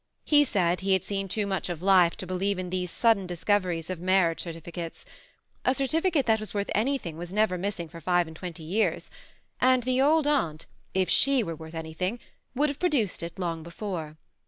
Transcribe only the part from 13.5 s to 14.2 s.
before.